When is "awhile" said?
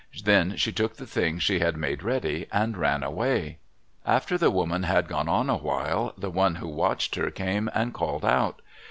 5.47-6.15